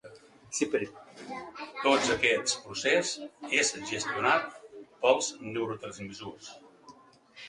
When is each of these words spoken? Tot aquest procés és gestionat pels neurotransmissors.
Tot 1.81 2.07
aquest 2.13 2.55
procés 2.63 3.11
és 3.59 3.69
gestionat 3.91 4.47
pels 5.05 5.29
neurotransmissors. 5.51 6.49